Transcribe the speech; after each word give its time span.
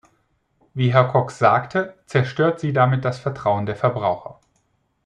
Wie 0.73 0.91
Herr 0.91 1.09
Cox 1.09 1.37
sagte, 1.37 1.93
zerstört 2.07 2.59
sie 2.59 2.73
damit 2.73 3.05
das 3.05 3.19
Vertrauen 3.19 3.67
der 3.67 3.75
Verbraucher. 3.75 4.39